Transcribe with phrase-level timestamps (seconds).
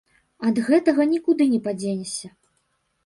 [0.47, 2.27] Ад гэтага нікуды не падзенешся.